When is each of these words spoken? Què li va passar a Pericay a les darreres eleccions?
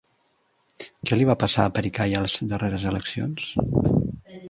Què 1.09 1.19
li 1.19 1.27
va 1.31 1.35
passar 1.45 1.67
a 1.67 1.73
Pericay 1.77 2.19
a 2.21 2.25
les 2.25 2.41
darreres 2.55 2.91
eleccions? 2.95 3.55